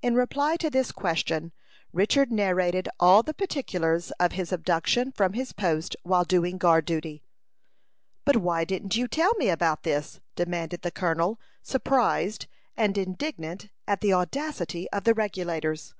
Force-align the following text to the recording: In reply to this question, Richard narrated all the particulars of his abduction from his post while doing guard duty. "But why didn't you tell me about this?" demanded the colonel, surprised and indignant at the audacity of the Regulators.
In 0.00 0.14
reply 0.14 0.56
to 0.56 0.70
this 0.70 0.90
question, 0.92 1.52
Richard 1.92 2.32
narrated 2.32 2.88
all 2.98 3.22
the 3.22 3.34
particulars 3.34 4.10
of 4.12 4.32
his 4.32 4.50
abduction 4.50 5.12
from 5.12 5.34
his 5.34 5.52
post 5.52 5.94
while 6.04 6.24
doing 6.24 6.56
guard 6.56 6.86
duty. 6.86 7.22
"But 8.24 8.38
why 8.38 8.64
didn't 8.64 8.96
you 8.96 9.06
tell 9.06 9.34
me 9.34 9.50
about 9.50 9.82
this?" 9.82 10.20
demanded 10.36 10.80
the 10.80 10.90
colonel, 10.90 11.38
surprised 11.62 12.46
and 12.78 12.96
indignant 12.96 13.68
at 13.86 14.00
the 14.00 14.14
audacity 14.14 14.88
of 14.90 15.04
the 15.04 15.12
Regulators. 15.12 15.92